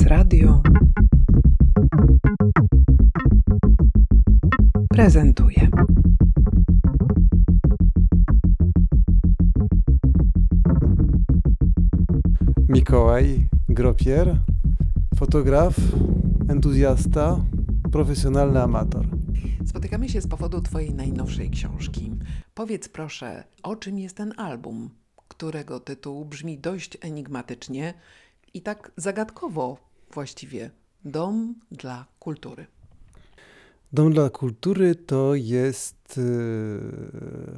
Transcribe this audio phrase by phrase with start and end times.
[0.00, 0.62] SBS Radio
[4.88, 5.68] prezentuje.
[12.68, 14.36] Mikołaj Gropier,
[15.16, 15.76] fotograf,
[16.48, 17.44] entuzjasta,
[17.92, 19.06] profesjonalny amator.
[19.66, 22.10] Spotykamy się z powodu Twojej najnowszej książki.
[22.54, 24.90] Powiedz proszę, o czym jest ten album,
[25.28, 27.94] którego tytuł brzmi dość enigmatycznie
[28.54, 30.70] i tak zagadkowo właściwie
[31.04, 32.66] Dom dla kultury.
[33.92, 36.22] Dom dla kultury to jest y,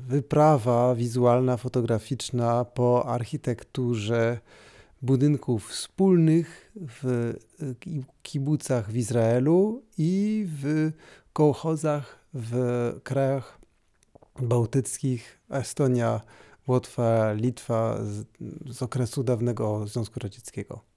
[0.08, 4.40] wyprawa wizualna, fotograficzna po architekturze
[5.02, 7.34] budynków wspólnych w
[8.22, 10.92] kibucach w Izraelu i w
[11.32, 12.54] kołchozach w
[13.02, 13.58] krajach
[14.42, 16.20] bałtyckich, Estonia,
[16.68, 18.24] Łotwa, Litwa z,
[18.70, 20.91] z okresu dawnego Związku Radzieckiego.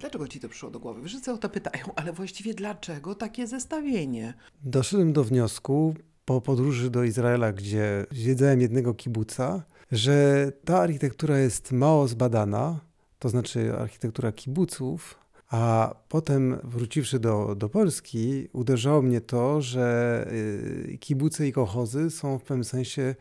[0.00, 1.08] Dlaczego ci to przyszło do głowy?
[1.08, 4.34] Wszyscy o to pytają, ale właściwie dlaczego takie zestawienie?
[4.62, 11.72] Doszedłem do wniosku po podróży do Izraela, gdzie zwiedzałem jednego kibuca, że ta architektura jest
[11.72, 12.80] mało zbadana,
[13.18, 15.18] to znaczy architektura kibuców,
[15.50, 22.38] a potem wróciwszy do, do Polski, uderzało mnie to, że y, kibuce i kochozy są
[22.38, 23.14] w pewnym sensie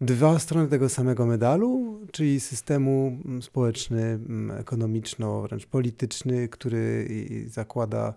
[0.00, 7.08] dwa strony tego samego medalu, czyli systemu mm, społeczny, mm, ekonomiczno, wręcz polityczny, który
[7.46, 8.14] zakłada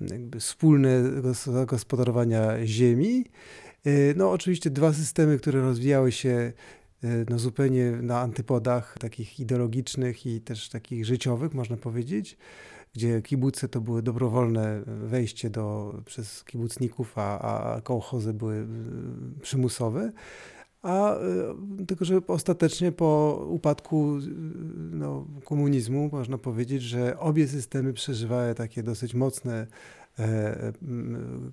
[0.00, 1.02] mm, jakby wspólne
[1.66, 3.24] gospodarowania ziemi.
[3.86, 6.52] Y, no oczywiście dwa systemy, które rozwijały się
[7.04, 12.36] y, no, zupełnie na antypodach takich ideologicznych i też takich życiowych, można powiedzieć,
[12.94, 18.66] gdzie kibuce to były dobrowolne wejście do, przez kibucników, a, a kołchozy były y,
[19.42, 20.12] przymusowe
[20.82, 21.16] a
[21.80, 24.20] y, tylko, że ostatecznie po upadku y,
[24.92, 29.66] no, komunizmu można powiedzieć, że obie systemy przeżywały takie dosyć mocne,
[30.18, 30.72] e,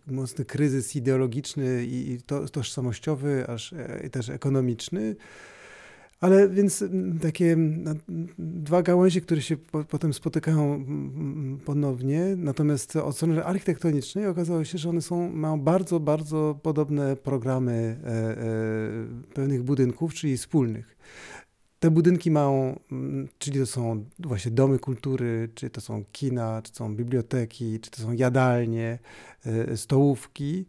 [0.08, 5.16] mocny kryzys ideologiczny i to, tożsamościowy, aż e, i też ekonomiczny.
[6.20, 6.84] Ale więc
[7.22, 7.58] takie
[8.40, 10.86] dwa gałęzie, które się po, potem spotykają
[11.66, 18.00] ponownie, natomiast od strony architektonicznej okazało się, że one są, mają bardzo, bardzo podobne programy
[18.04, 20.96] e, e, pewnych budynków, czyli wspólnych.
[21.80, 22.80] Te budynki mają,
[23.38, 27.92] czyli to są właśnie domy kultury, czy to są kina, czy to są biblioteki, czy
[27.92, 29.00] to są jadalnie,
[29.46, 30.66] e, stołówki.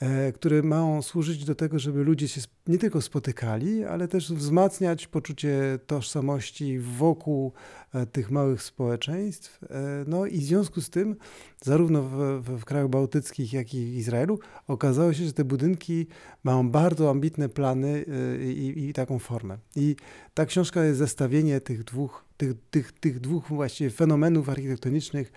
[0.00, 5.06] E, które mają służyć do tego, żeby ludzie się nie tylko spotykali, ale też wzmacniać
[5.06, 7.52] poczucie tożsamości wokół
[7.94, 9.64] e, tych małych społeczeństw.
[9.64, 11.16] E, no i w związku z tym,
[11.62, 16.06] zarówno w, w, w krajach bałtyckich, jak i w Izraelu, okazało się, że te budynki
[16.44, 18.04] mają bardzo ambitne plany
[18.40, 19.58] i, i taką formę.
[19.76, 19.96] I
[20.34, 25.32] ta książka jest zestawienie tych dwóch, tych, tych, tych dwóch właściwie fenomenów architektonicznych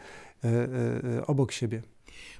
[1.28, 1.82] obok siebie.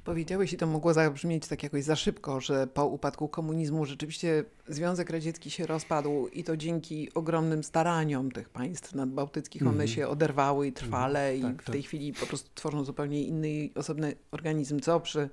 [0.04, 5.10] Powiedziałeś i to mogło zabrzmieć tak jakoś za szybko, że po upadku komunizmu rzeczywiście Związek
[5.10, 9.90] Radziecki się rozpadł i to dzięki ogromnym staraniom tych państw nadbałtyckich one mm -hmm.
[9.90, 11.54] się oderwały i trwale mm -hmm.
[11.54, 11.88] i tak, w tej tak.
[11.88, 15.30] chwili po prostu tworzą zupełnie inny, osobny organizm, co przy,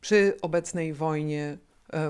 [0.00, 1.58] przy obecnej wojnie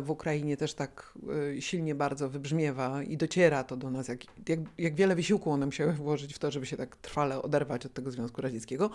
[0.03, 1.13] w Ukrainie też tak
[1.57, 5.67] e, silnie bardzo wybrzmiewa i dociera to do nas, jak, jak, jak, wiele wysiłku one
[5.67, 8.91] musiały włożyć w to, żeby się tak trwale oderwać od tego Związku Radzieckiego.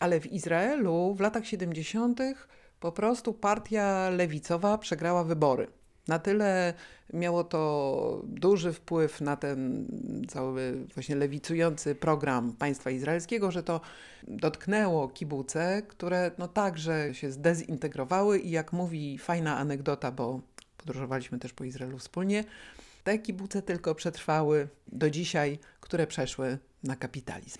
[0.00, 2.20] Ale w Izraelu w latach 70.
[2.80, 5.66] po prostu partia lewicowa przegrała wybory.
[6.08, 6.74] Na tyle
[7.12, 9.86] miało to duży wpływ na ten
[10.28, 13.80] cały właśnie lewicujący program państwa izraelskiego, że to
[14.28, 20.40] dotknęło kibuce, które no także się zdezintegrowały i jak mówi fajna anegdota, bo
[20.76, 22.44] podróżowaliśmy też po Izraelu wspólnie,
[23.04, 27.58] te kibuce tylko przetrwały do dzisiaj, które przeszły na kapitalizm.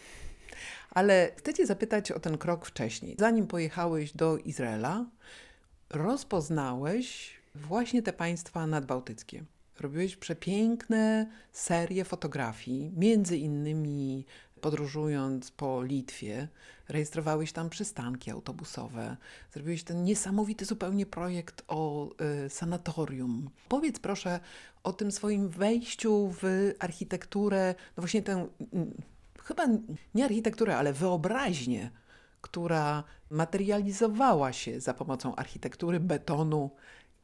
[0.91, 3.17] Ale chcę Cię zapytać o ten krok wcześniej.
[3.19, 5.07] Zanim pojechałeś do Izraela,
[5.91, 9.45] rozpoznałeś właśnie te państwa nadbałtyckie.
[9.81, 14.25] Robiłeś przepiękne serie fotografii, między innymi
[14.61, 16.49] podróżując po Litwie,
[16.89, 19.17] rejestrowałeś tam przystanki autobusowe,
[19.53, 22.11] zrobiłeś ten niesamowity zupełnie projekt o
[22.47, 23.51] y, sanatorium.
[23.69, 24.41] Powiedz proszę
[24.83, 28.47] o tym swoim wejściu w architekturę, no właśnie tę,
[29.43, 29.67] chyba
[30.15, 31.91] nie architekturę, ale wyobraźnię,
[32.41, 36.71] która materializowała się za pomocą architektury, betonu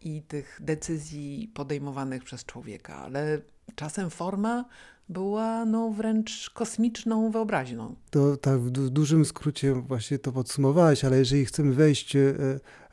[0.04, 3.40] i tych decyzji podejmowanych przez człowieka, ale
[3.74, 4.64] czasem forma
[5.08, 7.94] była no, wręcz kosmiczną wyobraźnią.
[8.10, 12.34] To tak w, du dużym skrócie właśnie to podsumowałeś, ale jeżeli chcemy wejść e,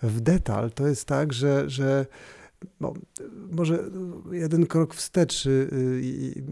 [0.04, 2.06] w detal, to jest tak, że, że
[2.80, 2.94] no,
[3.52, 3.84] może
[4.32, 5.48] jeden krok wstecz.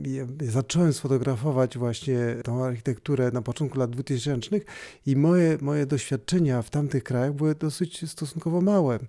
[0.04, 4.50] Ja zacząłem sfotografować właśnie tą architekturę na początku lat 2000
[5.06, 9.00] i moje, moje doświadczenia w tamtych krajach były dosyć stosunkowo małe.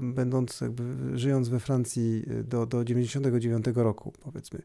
[0.00, 4.62] Będąc jakby, żyjąc we Francji do, do 99 roku, powiedzmy.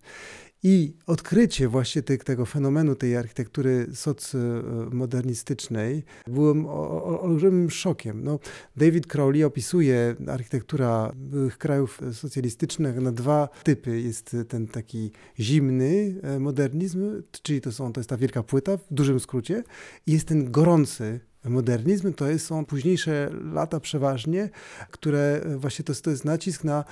[0.64, 8.24] I odkrycie właśnie tego fenomenu, tej architektury socmodernistycznej było olbrzymim szokiem.
[8.24, 8.40] No,
[8.76, 14.02] David Crowley opisuje architektura byłych krajów socjalistycznych na dwa typy.
[14.02, 18.84] Jest ten taki zimny e, modernizm, czyli to, są, to jest ta wielka płyta w
[18.92, 19.64] dużym skrócie,
[20.08, 21.20] i jest ten gorący
[21.50, 24.50] Modernizm to jest, są późniejsze lata przeważnie,
[24.92, 26.84] które właśnie to, to jest nacisk na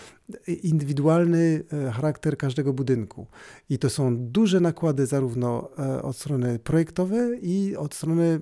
[0.64, 3.28] indywidualny e, charakter każdego budynku.
[3.70, 8.40] I to są duże nakłady zarówno e, od strony projektowej i od strony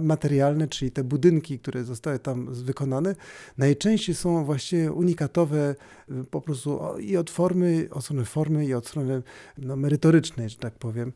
[0.00, 3.16] materialnej, czyli te budynki, które zostały tam wykonane,
[3.58, 5.74] najczęściej są właśnie unikatowe
[6.10, 9.22] e, po prostu i od formy, od strony formy i od strony
[9.58, 11.12] no, merytorycznej, że tak powiem.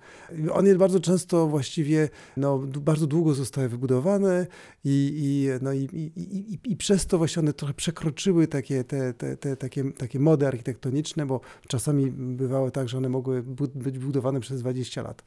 [0.53, 4.47] One bardzo często właściwie no, bardzo długo zostały wybudowane
[4.85, 9.15] i, i, no, i, i, i, i przez to właśnie one trochę przekroczyły takie, te,
[9.15, 13.43] te, te, takie takie mody architektoniczne, bo czasami bywało tak, że one mogły
[13.75, 15.23] być budowane przez 20 lat.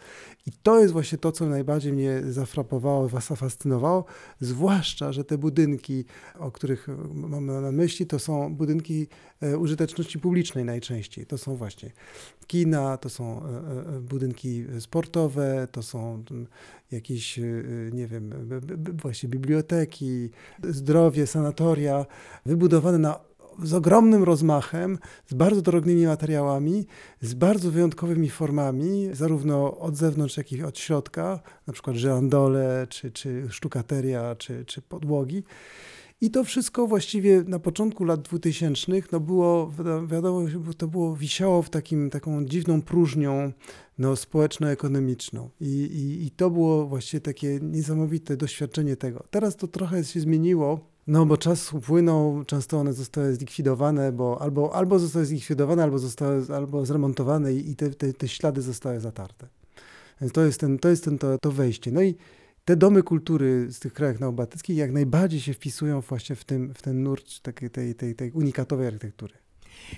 [0.45, 4.05] I to jest właśnie to, co najbardziej mnie zafrapowało, zafascynowało,
[4.39, 6.05] zwłaszcza, że te budynki,
[6.39, 9.07] o których mam na myśli, to są budynki
[9.41, 11.25] e, użyteczności publicznej najczęściej.
[11.25, 11.91] To są właśnie
[12.47, 16.23] kina, to są e, e, budynki sportowe, to są
[16.91, 17.39] jakieś,
[17.93, 18.33] nie wiem,
[19.01, 20.29] właśnie biblioteki,
[20.63, 22.05] zdrowie, sanatoria,
[22.45, 23.32] wybudowane na
[23.63, 26.85] z ogromnym rozmachem, z bardzo drobnymi materiałami,
[27.21, 33.11] z bardzo wyjątkowymi formami, zarówno od zewnątrz, jak i od środka, na przykład żeandole, czy,
[33.11, 35.43] czy sztukateria, czy, czy podłogi.
[36.23, 39.71] I to wszystko właściwie na początku lat 2000 no było,
[40.07, 40.47] wiadomo,
[40.77, 43.51] to było wisiało w takim, taką dziwną próżnią
[43.97, 45.49] no, społeczno-ekonomiczną.
[45.61, 49.23] I, i, I to było właściwie takie niesamowite doświadczenie tego.
[49.29, 54.75] Teraz to trochę się zmieniło no, bo czas upłynął, często one zostały zlikwidowane, bo albo,
[54.75, 59.47] albo zostały zlikwidowane, albo zostały albo zremontowane i te, te, te ślady zostały zatarte.
[60.21, 61.91] Więc to jest, ten, to, jest ten, to, to wejście.
[61.91, 62.15] No i
[62.65, 66.81] te domy kultury z tych krajów neobałtyckich jak najbardziej się wpisują właśnie w, tym, w
[66.81, 69.42] ten nurt takiej, tej, tej, tej unikatowej architektury.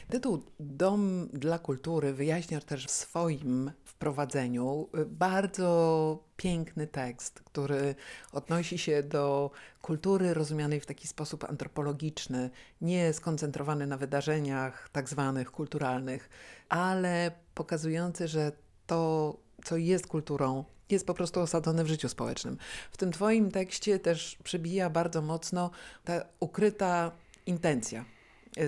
[0.09, 7.95] Tytuł Dom dla Kultury wyjaśniasz też w swoim wprowadzeniu bardzo piękny tekst, który
[8.31, 9.51] odnosi się do
[9.81, 12.49] kultury rozumianej w taki sposób antropologiczny,
[12.81, 16.29] nie skoncentrowany na wydarzeniach tak zwanych kulturalnych,
[16.69, 18.51] ale pokazujący, że
[18.87, 22.57] to, co jest kulturą, jest po prostu osadzone w życiu społecznym.
[22.91, 25.71] W tym Twoim tekście też przybija bardzo mocno
[26.03, 27.11] ta ukryta
[27.45, 28.05] intencja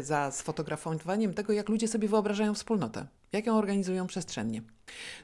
[0.02, 4.62] za sfotografowaniem tego, jak ludzie sobie wyobrażają wspólnotę, jak ją organizują przestrzennie.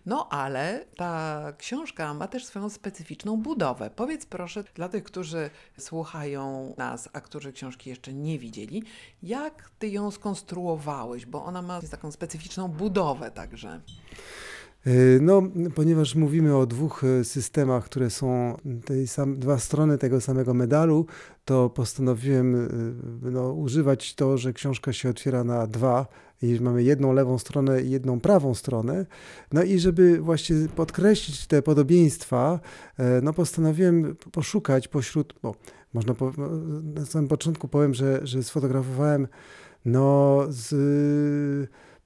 [0.06, 3.90] No ale ta książka ma też swoją specyficzną budowę.
[3.90, 5.50] Powiedz proszę dla tych, którzy
[5.80, 8.84] słuchają nas, a którzy książki jeszcze nie widzieli,
[9.24, 13.82] jak ty ją skonstruowałeś, bo ona ma taką specyficzną budowę także.
[14.86, 14.92] E,
[15.22, 15.42] no,
[15.76, 21.06] ponieważ mówimy o dwóch e, systemach, które są tej sam, dwa strony tego samego medalu,
[21.46, 22.70] to postanowiłem e,
[23.32, 26.08] no, używać to, że książka się otwiera na dwa
[26.42, 29.06] i mamy jedną lewą stronę i jedną prawą stronę.
[29.52, 32.60] No i żeby właśnie podkreślić te podobieństwa,
[33.22, 35.56] no postanowiłem poszukać pośród, bo
[35.94, 36.32] można po,
[36.84, 39.28] na samym początku powiem, że, że sfotografowałem
[39.86, 40.74] no z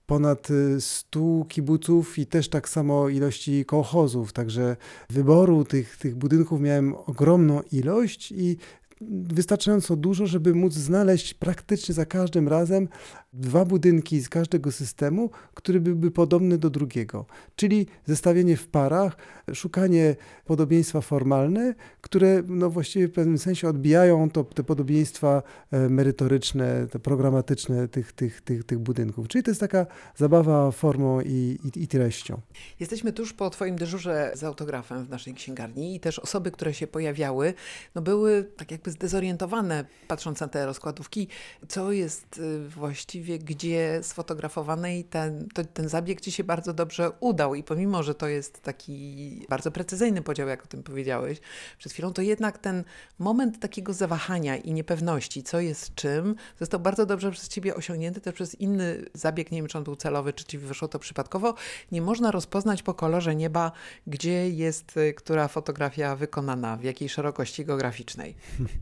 [0.08, 0.48] ponad
[0.80, 4.76] 100 y, kibuców i też tak samo ilości kołchozów, także
[5.10, 8.58] wyboru tych, tych budynków miałem ogromną ilość i
[9.02, 12.88] wystarczająco dużo, żeby móc znaleźć praktycznie za każdym razem
[13.34, 17.26] dwa budynki z każdego systemu, który byłby podobny do drugiego.
[17.56, 19.18] Czyli zestawienie w parach,
[19.54, 26.88] szukanie podobieństwa formalne, które no właściwie w pewnym sensie odbijają to, te podobieństwa e, merytoryczne,
[26.88, 29.28] te programatyczne tych, tych, tych, tych budynków.
[29.28, 29.86] Czyli to jest taka
[30.16, 32.42] zabawa formą i, i, i treścią.
[32.80, 36.88] Jesteśmy tuż po Twoim dyżurze z autografem w naszej księgarni i też osoby, które się
[36.88, 37.54] pojawiały,
[37.96, 41.28] no były tak jakby zdezorientowane, patrząc na te rozkładówki,
[41.68, 47.12] co jest y, właściwie gdzie sfotografowane i ten, to, ten zabieg Ci się bardzo dobrze
[47.20, 51.40] udał i pomimo, że to jest taki bardzo precyzyjny podział, jak o tym powiedziałeś
[51.78, 52.84] przed chwilą, to jednak ten
[53.20, 58.36] moment takiego zawahania i niepewności, co jest czym, został bardzo dobrze przez Ciebie osiągnięty też
[58.36, 61.54] przez inny zabieg, nie wiem, czy on był celowy, czy Ci wyszło to przypadkowo.
[61.92, 63.72] Nie można rozpoznać po kolorze nieba,
[64.08, 68.36] gdzie jest y, która fotografia wykonana, w jakiej szerokości geograficznej.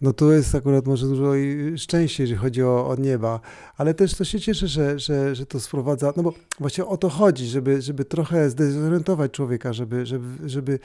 [0.00, 3.40] no to jest akurat może dużo i szczęście, jeżeli chodzi o, o nieba,
[3.76, 7.08] ale też to się cieszę, że, że, że to sprowadza, no bo właśnie o to
[7.08, 10.78] chodzi, żeby, żeby trochę zdezorientować człowieka, żeby, żeby, żeby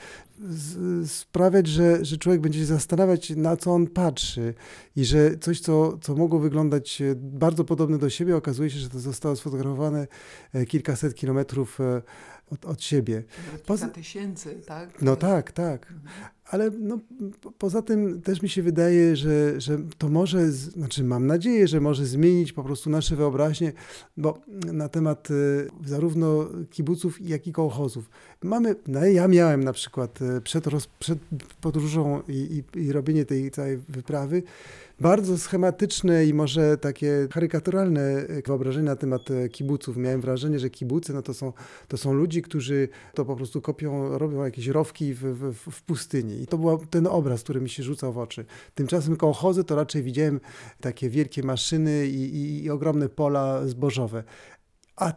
[1.06, 4.54] sprawiać, że, że człowiek będzie się zastanawiać, na co on patrzy
[4.96, 8.98] i że coś, co, co mogło wyglądać bardzo podobne do siebie, okazuje się, że to
[8.98, 10.06] zostało sfotografowane
[10.52, 12.02] e, kilkaset kilometrów e,
[12.50, 13.22] od, od siebie.
[13.66, 15.02] Poza tysięcy, tak?
[15.02, 15.94] No tak, tak.
[16.50, 16.98] Ale no,
[17.40, 21.80] po, poza tym też mi się wydaje, że, że to może, znaczy mam nadzieję, że
[21.80, 23.72] może zmienić po prostu nasze wyobraźnie,
[24.16, 24.40] bo
[24.72, 28.10] na temat y, zarówno kibuców, jak i kołchozów.
[28.42, 31.18] Mamy, no ja miałem na przykład y, przed, roz, przed
[31.60, 34.42] podróżą i, i, i robienie tej całej wyprawy,
[35.00, 39.96] bardzo schematyczne i może takie karykaturalne e, wyobrażenie na temat e, kibuców.
[39.96, 41.52] Miałem wrażenie, że kibucy no to, są,
[41.88, 46.42] to są ludzi, którzy to po prostu kopią, robią jakieś rowki w, w, w pustyni.
[46.42, 48.44] I to był ten obraz, który mi się rzucał w oczy.
[48.74, 50.40] Tymczasem kołchozy to raczej widziałem
[50.80, 54.24] takie wielkie maszyny i, i, i ogromne pola zbożowe.
[55.00, 55.12] A,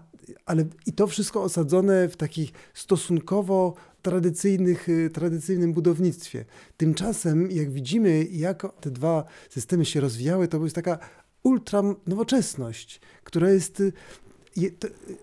[0.45, 6.45] ale i to wszystko osadzone w takich stosunkowo tradycyjnych, y, tradycyjnym budownictwie.
[6.77, 10.99] Tymczasem, jak widzimy, jak te dwa systemy się rozwijały, to jest taka
[11.43, 13.93] ultra nowoczesność, która jest y,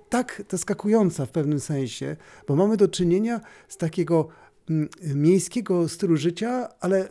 [0.09, 2.17] tak zaskakująca w pewnym sensie,
[2.49, 4.29] bo mamy do czynienia z takiego
[4.71, 7.09] mm, miejskiego stylu życia, ale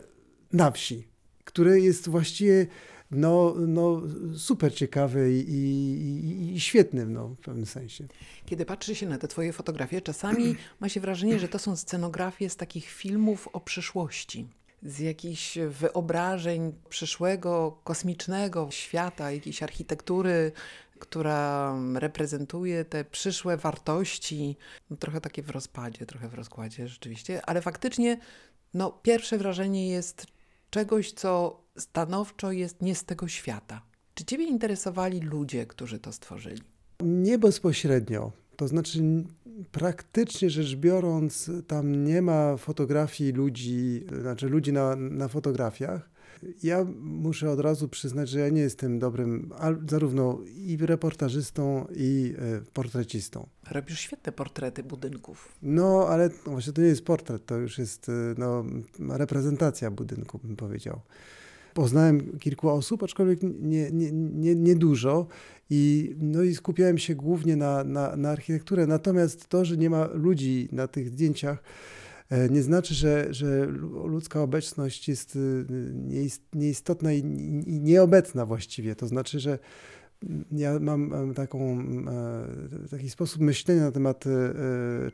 [0.52, 1.08] na wsi,
[1.44, 2.66] które jest właściwie
[3.10, 4.02] no, no
[4.36, 6.60] super ciekawy i, i, i
[7.06, 8.04] no, w pewnym sensie.
[8.46, 12.50] Kiedy patrzy się na te twoje fotografie, czasami ma się wrażenie, że to są scenografie
[12.50, 14.48] z takich filmów o przyszłości
[14.82, 20.52] z jakichś wyobrażeń przyszłego, kosmicznego świata, jakiejś architektury,
[20.98, 24.56] która reprezentuje te przyszłe wartości.
[24.90, 28.18] No, trochę takie w rozpadzie, trochę w rozkładzie rzeczywiście, ale faktycznie
[28.74, 30.26] no, pierwsze wrażenie jest
[30.70, 33.82] czegoś, co stanowczo jest nie z tego świata.
[34.14, 36.62] Czy Ciebie interesowali ludzie, którzy to stworzyli?
[37.02, 38.32] Nie bezpośrednio.
[38.56, 39.24] To znaczy,
[39.72, 46.10] praktycznie rzecz biorąc, tam nie ma fotografii ludzi, znaczy ludzi na, na fotografiach.
[46.62, 49.50] Ja muszę od razu przyznać, że ja nie jestem dobrym
[49.88, 53.46] zarówno i reportażystą, i e, portrecistą.
[53.70, 55.52] Robisz świetne portrety budynków.
[55.62, 58.64] No, ale właśnie to nie jest portret, to już jest e, no,
[59.16, 61.00] reprezentacja budynku, bym powiedział.
[61.74, 65.26] Poznałem kilku osób, aczkolwiek nie, nie, nie, nie dużo
[65.70, 68.86] i, no i skupiałem się głównie na, na, na architekturze.
[68.86, 71.62] Natomiast to, że nie ma ludzi na tych zdjęciach,
[72.30, 73.66] e, nie znaczy, że, że
[74.04, 75.38] ludzka obecność jest e,
[76.52, 77.22] nieistotna i
[77.64, 78.96] nieobecna właściwie.
[78.96, 79.58] To znaczy, że
[80.52, 81.80] ja mam taką,
[82.84, 84.24] e, taki sposób myślenia na temat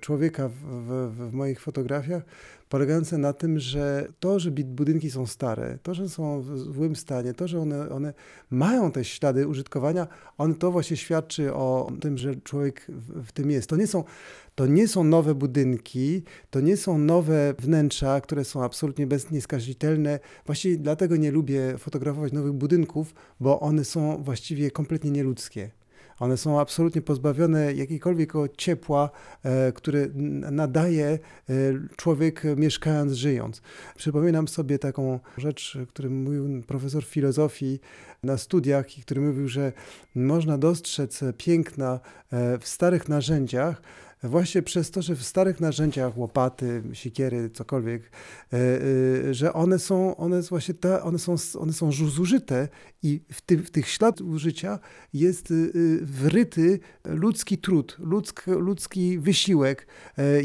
[0.00, 2.22] człowieka w, w, w moich fotografiach,
[2.68, 7.34] polegające na tym, że to, że budynki są stare, to, że są w złym stanie,
[7.34, 8.14] to, że one, one
[8.50, 10.06] mają te ślady użytkowania,
[10.38, 13.70] on to właśnie świadczy o tym, że człowiek w, w tym jest.
[13.70, 14.04] To nie są
[14.54, 20.20] to nie są nowe budynki, to nie są nowe wnętrza, które są absolutnie beznieskazitelne.
[20.46, 25.70] Właściwie dlatego nie lubię fotografować nowych budynków, bo one są właściwie kompletnie nieludzkie.
[26.20, 29.10] One są absolutnie pozbawione jakiegokolwiek ciepła,
[29.42, 30.06] e, które
[30.50, 31.18] nadaje e,
[31.96, 33.62] człowiek mieszkając, żyjąc.
[33.96, 37.80] Przypominam sobie taką rzecz, którą mówił profesor filozofii
[38.22, 39.72] na studiach i który mówił, że
[40.14, 42.00] można dostrzec piękna
[42.32, 43.82] e, w starych narzędziach,
[44.28, 48.02] właśnie przez to, że w starych narzędziach, łopaty, siekiery, cokolwiek,
[48.52, 48.56] e,
[49.28, 52.68] e, że one są, one właśnie te, one są, one są zużyte
[53.02, 54.78] i w, ty, w tych śladach użycia
[55.12, 55.54] jest e,
[56.02, 59.86] wryty ludzki trud, ludzk, ludzki wysiłek,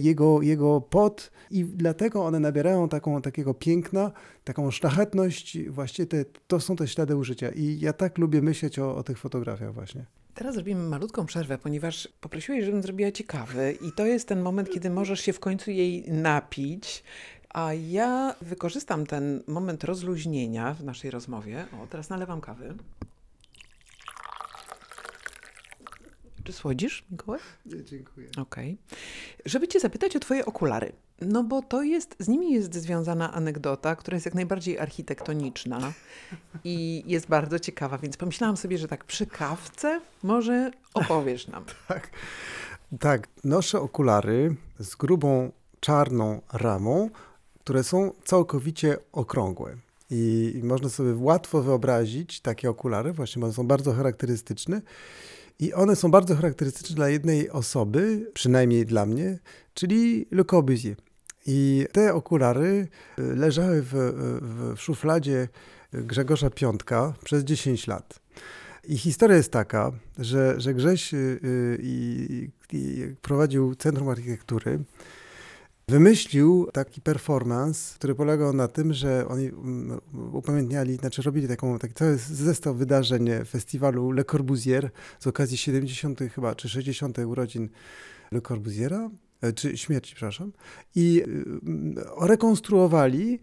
[0.02, 4.12] jego, jego pot i dlatego one nabierają taką, takiego piękna,
[4.44, 8.96] taką szlachetność, właśnie te, to są te ślady użycia i ja tak lubię myśleć o,
[8.96, 10.21] o tych fotografiach właśnie.
[10.36, 14.90] Teraz zrobimy malutką przerwę, ponieważ poprosiłeś, żebym zrobiła ciekawy i to jest ten moment, kiedy
[14.90, 17.04] możesz się w końcu jej napić.
[17.50, 21.66] A ja wykorzystam ten moment rozluźnienia w naszej rozmowie.
[21.84, 22.74] O, teraz nalewam kawy.
[26.44, 27.40] Czy słodzisz, Mikołaj?
[27.66, 28.30] Nie, dziękuję.
[28.38, 28.78] Okej.
[28.88, 29.00] Okay.
[29.46, 30.92] Żeby cię zapytać o twoje okulary.
[31.22, 35.94] No bo to jest, z nimi jest związana anegdota, która jest jak najbardziej architektoniczna
[36.64, 41.66] i jest bardzo ciekawa, więc pomyślałam sobie, że tak przy kawce może opowiesz nam.
[41.88, 42.10] tak,
[43.00, 47.10] tak, noszę okulary z grubą czarną ramą,
[47.60, 49.76] które są całkowicie okrągłe.
[50.10, 54.82] I, można sobie łatwo wyobrazić takie okulary, właśnie, bo są bardzo charakterystyczne.
[55.62, 59.39] I one są bardzo charakterystyczne dla jednej osoby, przynajmniej dla mnie,
[59.74, 60.96] czyli Le Corbusier.
[61.46, 62.88] I te okulary
[63.20, 65.48] y, leżały w, w, w szufladzie
[65.94, 68.20] Grzegorza Piątka przez 10 lat.
[68.84, 71.39] I historia jest taka, że, że Grześ y,
[72.74, 74.80] y, prowadził Centrum Architektury,
[75.92, 80.02] wymyślił taki performance, który polegał na tym, że oni mm,
[80.34, 86.20] upamiętniali, znaczy robili taką, taki cały zestaw wydarzeń festiwalu Le Corbusier z okazji 70.
[86.36, 87.18] chyba, czy 60.
[87.20, 87.70] urodzin
[88.32, 89.10] Le Corbusiera,
[89.42, 90.52] e, czy śmierci, przepraszam,
[90.96, 93.40] i y, rekonstruowali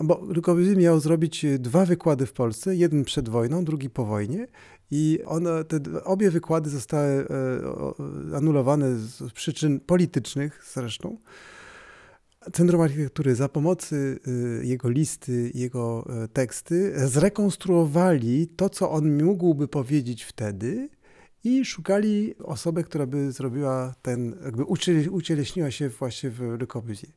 [0.00, 4.46] bo Le Corbusier miał zrobić dwa wykłady w Polsce, jeden przed wojną, drugi po wojnie
[4.90, 7.26] i one, te obie wykłady zostały
[8.32, 11.18] e, anulowane z przyczyn politycznych zresztą.
[12.52, 14.18] Centrum Architektury za pomocą y,
[14.62, 20.88] jego listy, jego e, teksty zrekonstruowali to, co on mógłby powiedzieć wtedy
[21.44, 24.64] i szukali osoby, która by zrobiła ten, jakby
[25.10, 27.10] ucieleśniła się właśnie w Le Corbusier.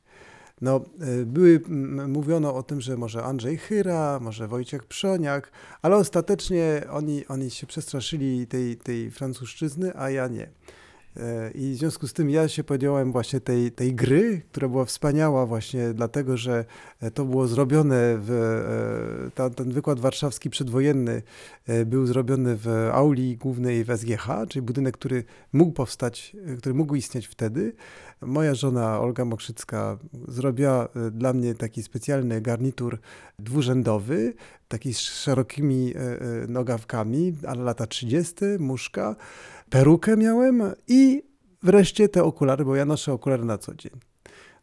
[0.64, 1.62] No, e, były,
[2.08, 5.52] mówiono o tym, że może Andrzej Chyra, może Wojciech Przoniak,
[5.82, 10.50] ale ostatecznie oni, oni się przestraszyli tej, tej francuszczyzny, a ja nie.
[11.18, 14.86] E, I w związku z tym ja się podjąłem właśnie tej, tej gry, która była
[14.86, 16.66] wspaniała właśnie dlatego, że
[17.00, 18.32] e, to było zrobione w,
[19.36, 21.22] e, ten wykład warszawski przedwojenny
[21.86, 27.28] był zrobiony w auli głównej w SGH, czyli budynek, który mógł powstać, który mógł istnieć
[27.28, 27.74] wtedy.
[28.22, 33.00] Moja żona Olga Mokrzycka zrobiła dla mnie taki specjalny garnitur
[33.40, 34.34] dwurzędowy,
[34.68, 35.94] taki z szerokimi
[36.48, 39.16] nogawkami, ale lata 30, muszka
[39.74, 41.24] perukę miałem i
[41.64, 43.92] wreszcie te okulary, bo ja noszę okulary na co dzień.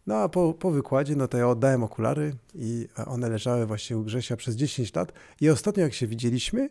[0.06, 4.04] No a po, po wykładzie, no to ja oddałem okulary i one leżały właśnie u
[4.04, 5.12] Grzesia przez 10 lat.
[5.40, 6.68] I ostatnio jak się widzieliśmy,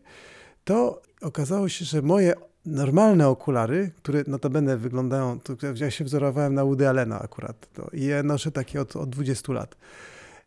[0.64, 2.34] to okazało się, że moje
[2.66, 8.06] normalne okulary, które notabene wyglądają, to ja się wzorowałem na Woody Allena akurat to, i
[8.06, 9.76] ja noszę takie od, od 20 lat.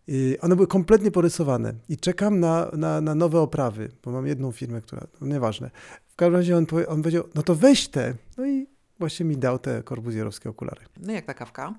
[0.07, 4.53] I one były kompletnie porysowane i czekam na, na, na nowe oprawy, bo mam jedną
[4.53, 5.71] firmę, która, no nieważne.
[6.23, 8.15] W każdym razie on, on powiedział, no to weź te.
[8.39, 8.67] No i
[8.99, 10.81] właśnie mi dał te korbuzjerowskie okulary.
[10.97, 11.75] No jak ta kawka?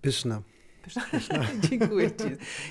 [0.00, 0.42] Pyszna.
[0.82, 1.02] Pyszna.
[1.10, 1.46] Pyszna.
[1.70, 2.24] Dziękuję Ci.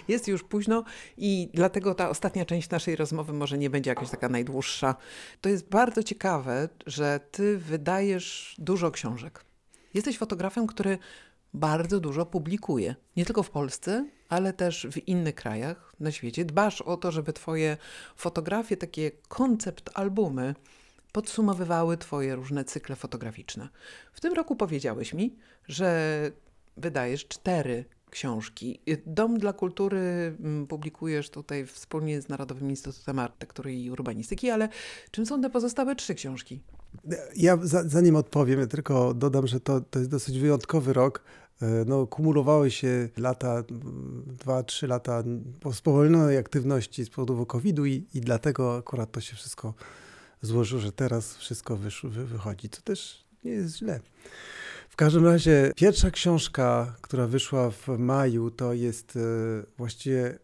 [0.07, 0.83] Jest już późno
[1.17, 4.95] i dlatego ta ostatnia część naszej rozmowy może nie będzie jakaś taka najdłuższa.
[5.41, 9.45] To jest bardzo ciekawe, że Ty wydajesz dużo książek.
[9.93, 10.97] Jesteś fotografem, który
[11.53, 12.95] bardzo dużo publikuje.
[13.17, 16.45] Nie tylko w Polsce, ale też w innych krajach na świecie.
[16.45, 17.77] Dbasz o to, żeby Twoje
[18.15, 20.55] fotografie, takie koncept albumy,
[21.11, 23.69] podsumowywały Twoje różne cykle fotograficzne.
[24.13, 25.35] W tym roku powiedziałeś mi,
[25.67, 26.31] że
[26.77, 28.81] wydajesz cztery książki.
[29.05, 29.99] Dom dla Kultury
[30.39, 34.69] mm, publikujesz tutaj wspólnie z Narodowym Instytutem Architektury i Urbanistyki, ale
[35.11, 36.61] czym są te pozostałe trzy książki?
[37.35, 41.23] Ja zanim odpowiem, tylko dodam, że to, to jest dosyć wyjątkowy rok.
[41.61, 43.63] E, no, kumulowały się lata,
[44.25, 45.23] dwa, trzy lata
[45.73, 49.73] spowolnionej aktywności z powodu COVID-u i, i dlatego akurat to się wszystko
[50.41, 51.89] złożyło, że teraz wszystko wy,
[52.25, 53.99] wychodzi, co też nie jest źle.
[54.89, 59.19] W każdym razie pierwsza książka, która wyszła w maju, to jest e,
[59.77, 60.39] właściwie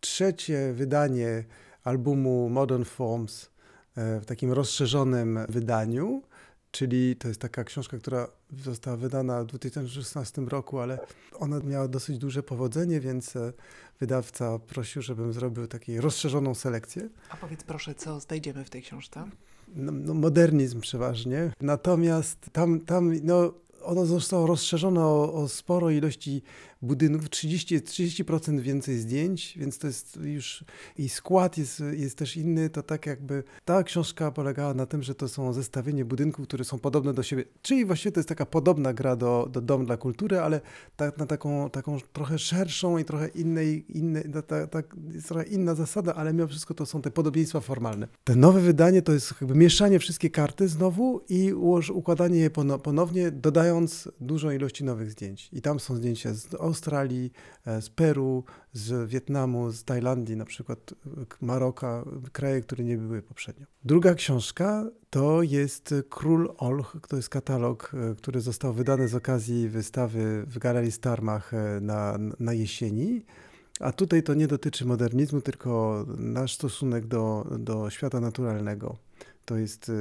[0.00, 1.44] trzecie wydanie
[1.84, 3.50] albumu Modern Forms
[3.96, 6.22] e, w takim rozszerzonym wydaniu
[6.70, 8.28] czyli to jest taka książka, która
[8.64, 10.98] została wydana w 2016 roku, ale
[11.38, 13.52] ona miała dosyć duże powodzenie, więc e,
[14.00, 17.08] wydawca prosił, żebym zrobił taką rozszerzoną selekcję.
[17.30, 19.24] A powiedz proszę, co znajdziemy w tej książce?
[19.74, 21.52] No, no modernizm przeważnie.
[21.60, 26.42] Natomiast tam, tam no, ono zostało rozszerzone o, o sporo ilości
[26.82, 30.64] budynków, 30, 30% więcej zdjęć, więc to jest już
[30.98, 32.70] i skład jest, jest też inny.
[32.70, 36.78] To tak jakby ta książka polegała na tym, że to są zestawienie budynków, które są
[36.78, 37.44] podobne do siebie.
[37.62, 40.60] Czyli właściwie to jest taka podobna gra do, do Dom dla Kultury, ale
[40.96, 45.74] tak, na taką, taką trochę szerszą i trochę innej, innej ta, ta, jest trochę inna
[45.74, 48.08] zasada, ale mimo wszystko to są te podobieństwa formalne.
[48.24, 52.50] Te nowe wydanie to jest jakby mieszanie wszystkie karty znowu i ułoż, układanie je
[52.82, 53.30] ponownie,
[53.70, 55.48] dodając dużą ilości nowych zdjęć.
[55.52, 57.32] I tam są zdjęcia z Australii,
[57.66, 60.94] e, z Peru, z Wietnamu, z Tajlandii, na przykład
[61.40, 63.66] Maroka, kraje, które nie były poprzednio.
[63.84, 69.68] Druga książka to jest Król Olch, to jest katalog, e, który został wydany z okazji
[69.68, 73.24] wystawy w Galerii Starmach e, na, na jesieni.
[73.80, 78.96] A tutaj to nie dotyczy modernizmu, tylko nasz stosunek do, do świata naturalnego.
[79.44, 79.92] To jest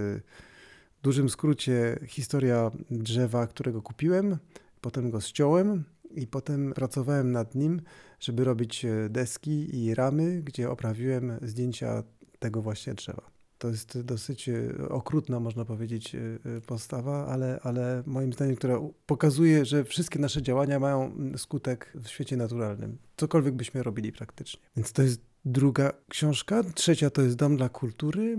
[0.99, 4.37] w dużym skrócie historia drzewa, którego kupiłem,
[4.81, 7.81] potem go ściąłem i potem pracowałem nad nim,
[8.19, 12.03] żeby robić e, deski i ramy, gdzie oprawiłem zdjęcia
[12.39, 13.31] tego właśnie drzewa.
[13.57, 16.19] To jest dosyć e, okrutna, można powiedzieć, e,
[16.61, 22.37] postawa, ale, ale moim zdaniem, która pokazuje, że wszystkie nasze działania mają skutek w świecie
[22.37, 22.97] naturalnym.
[23.17, 24.59] Cokolwiek byśmy robili praktycznie.
[24.75, 26.63] Więc to jest druga książka.
[26.63, 28.37] Trzecia to jest Dom dla Kultury,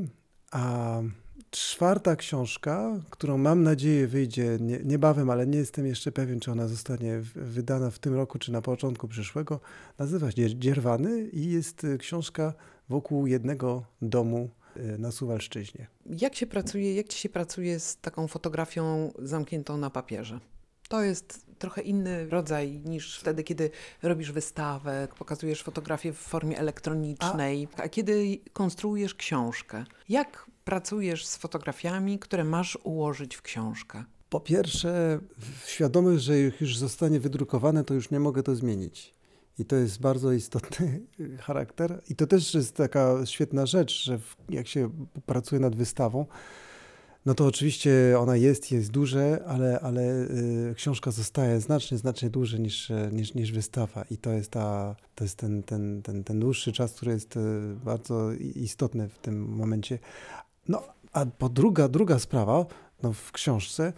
[0.50, 1.02] a
[1.50, 6.68] czwarta książka, którą mam nadzieję wyjdzie nie, niebawem, ale nie jestem jeszcze pewien, czy ona
[6.68, 9.60] zostanie wydana w tym roku, czy na początku przyszłego,
[9.98, 12.54] nazywa się Dzierwany i jest e, książka
[12.88, 15.86] wokół jednego domu e, na Suwalszczyźnie.
[16.06, 20.40] Jak się pracuje, jak ci się pracuje z taką fotografią zamkniętą na papierze?
[20.88, 23.70] To jest trochę inny rodzaj niż wtedy, kiedy
[24.02, 29.84] robisz wystawę, pokazujesz fotografię w formie elektronicznej, a, kiedy konstruujesz książkę.
[30.08, 34.04] Jak pracujesz z fotografiami, które masz ułożyć w książkę?
[34.28, 35.18] Po pierwsze,
[35.66, 39.14] świadomość, że już zostanie wydrukowane, to już nie mogę to zmienić.
[39.58, 41.00] I to jest bardzo istotny
[41.46, 42.02] charakter.
[42.08, 44.18] I to też jest taka świetna rzecz, że
[44.48, 44.90] jak się
[45.26, 46.26] pracuje nad wystawą,
[47.26, 50.02] no to oczywiście ona jest, jest duże, ale, ale
[50.70, 54.04] y, książka zostaje znacznie, znacznie dłużej niż, e, niż, niż wystawa.
[54.10, 57.40] I to jest, ta, to jest ten, ten, ten, ten dłuższy czas, który jest y,
[57.84, 59.98] bardzo istotny w tym momencie.
[60.70, 62.66] No, a po druga, druga sprawa
[63.02, 63.92] no, w książce,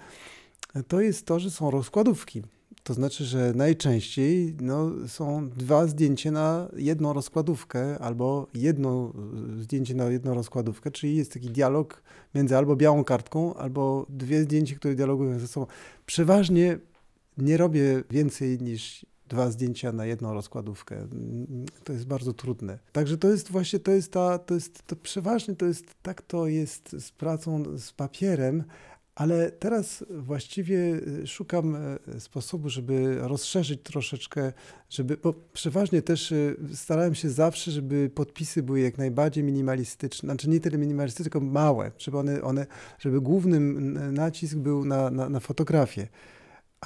[0.89, 2.43] to jest to, że są rozkładówki.
[2.83, 9.13] To znaczy, że najczęściej no, są dwa zdjęcia na jedną rozkładówkę, albo jedno
[9.59, 12.03] y, zdjęcie na jedną rozkładówkę, czyli jest taki dialog
[12.35, 15.67] między albo białą kartką, albo dwie zdjęcia, które dialogują ze sobą.
[16.07, 16.79] Przeważnie
[17.39, 20.97] nie robię więcej niż dwa zdjęcia na jedną rozkładówkę.
[20.97, 22.79] Mm, To jest bardzo trudne.
[22.93, 26.47] Także to jest właśnie, to jest ta, to jest, to przeważnie to jest, tak to
[26.47, 28.65] jest z pracą z papierem,
[29.15, 30.77] ale teraz właściwie
[31.23, 34.53] y, szukam e, sposobu, żeby rozszerzyć troszeczkę,
[34.91, 40.49] żeby, bo przeważnie też y, starałem się zawsze, żeby podpisy były jak najbardziej minimalistyczne, znaczy
[40.49, 42.67] nie tyle minimalistyczne, tylko małe, żeby one, one
[42.99, 43.61] żeby główny
[44.13, 46.09] nacisk był na, na, na fotografię.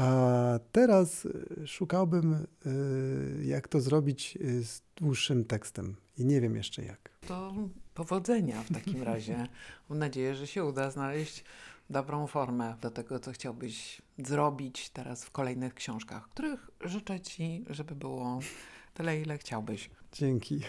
[0.01, 6.57] A teraz y, szukałbym, y, jak to zrobić y, z dłuższym tekstem i nie wiem
[6.57, 7.11] jeszcze jak.
[7.29, 7.55] To
[7.95, 9.49] powodzenia w takim razie.
[9.89, 11.45] Mam nadzieję, że się uda znaleźć
[11.91, 17.95] dobrą formę do tego, co chciałbyś zrobić teraz w kolejnych książkach, których życzę Ci, żeby
[17.95, 18.41] było
[18.95, 19.91] tyle, ile chciałbyś.
[20.13, 20.61] Dzięki.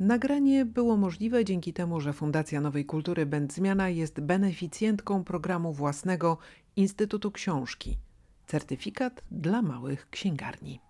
[0.00, 6.38] Nagranie było możliwe dzięki temu, że Fundacja Nowej Kultury Będzmiana jest beneficjentką programu własnego
[6.80, 7.98] Instytutu Książki.
[8.46, 10.80] Certyfikat dla małych księgarni.